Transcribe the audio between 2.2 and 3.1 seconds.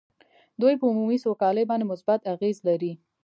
اغېز لري